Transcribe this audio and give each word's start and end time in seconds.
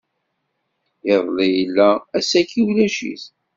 Iḍelli 1.11 1.47
yella, 1.57 1.89
ass-agi 2.17 2.61
ulac-it! 2.67 3.23